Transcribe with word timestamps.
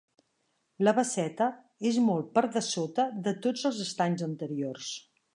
La 0.85 0.93
Basseta 0.99 1.49
és 1.89 1.99
molt 2.05 2.31
per 2.37 2.43
dessota 2.55 3.05
de 3.27 3.33
tots 3.43 3.67
els 3.71 3.83
estanys 3.85 4.25
anteriors. 4.29 4.89